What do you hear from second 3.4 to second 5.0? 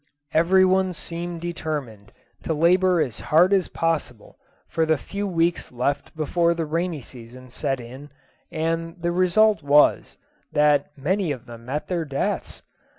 as possible for the